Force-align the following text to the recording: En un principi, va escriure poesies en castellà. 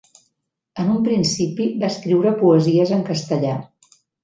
En 0.83 0.89
un 0.93 1.03
principi, 1.07 1.67
va 1.85 1.91
escriure 1.95 2.33
poesies 2.41 2.97
en 2.99 3.07
castellà. 3.13 3.55